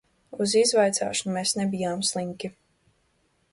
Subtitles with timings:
[0.45, 2.53] Uz izvaicāšanu mēs nebijām slinki.